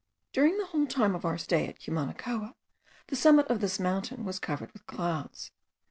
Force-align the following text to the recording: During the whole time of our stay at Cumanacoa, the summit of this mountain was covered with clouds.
During 0.33 0.57
the 0.57 0.65
whole 0.65 0.87
time 0.87 1.13
of 1.13 1.25
our 1.25 1.37
stay 1.37 1.67
at 1.67 1.77
Cumanacoa, 1.77 2.55
the 3.05 3.15
summit 3.15 3.45
of 3.51 3.61
this 3.61 3.79
mountain 3.79 4.25
was 4.25 4.39
covered 4.39 4.71
with 4.73 4.87
clouds. 4.87 5.51